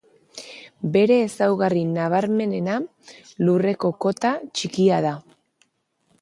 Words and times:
Bere 0.95 1.17
ezaugarri 1.25 1.83
nabarmenena 1.89 2.79
lurreko 3.45 3.93
kota 4.07 4.33
txikia 4.49 4.99
da. 5.09 5.15